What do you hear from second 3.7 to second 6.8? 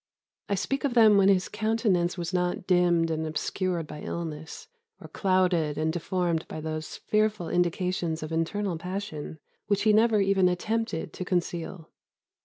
by illness, or clouded and deformed by